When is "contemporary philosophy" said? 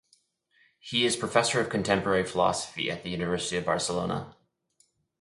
1.69-2.89